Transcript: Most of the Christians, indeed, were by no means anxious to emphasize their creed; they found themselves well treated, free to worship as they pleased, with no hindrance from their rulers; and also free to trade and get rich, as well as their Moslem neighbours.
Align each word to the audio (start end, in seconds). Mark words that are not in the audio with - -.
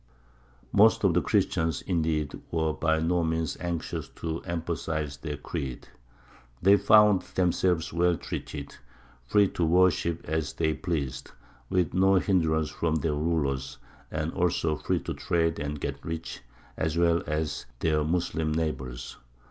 Most 0.73 1.03
of 1.03 1.13
the 1.13 1.21
Christians, 1.21 1.83
indeed, 1.83 2.33
were 2.49 2.73
by 2.73 2.99
no 2.99 3.23
means 3.23 3.55
anxious 3.59 4.09
to 4.15 4.41
emphasize 4.45 5.17
their 5.17 5.37
creed; 5.37 5.89
they 6.59 6.75
found 6.75 7.21
themselves 7.21 7.93
well 7.93 8.17
treated, 8.17 8.75
free 9.27 9.47
to 9.49 9.63
worship 9.63 10.27
as 10.27 10.53
they 10.53 10.73
pleased, 10.73 11.29
with 11.69 11.93
no 11.93 12.15
hindrance 12.15 12.71
from 12.71 12.95
their 12.95 13.13
rulers; 13.13 13.77
and 14.09 14.33
also 14.33 14.75
free 14.75 15.01
to 15.01 15.13
trade 15.13 15.59
and 15.59 15.79
get 15.79 16.03
rich, 16.03 16.39
as 16.77 16.97
well 16.97 17.21
as 17.27 17.67
their 17.81 18.03
Moslem 18.03 18.51
neighbours. 18.51 19.17